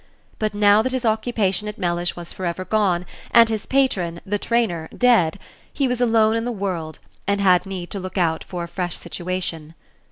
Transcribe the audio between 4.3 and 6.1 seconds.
trainer, dead, he was